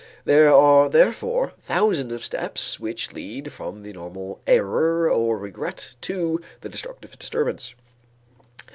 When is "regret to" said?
5.37-6.41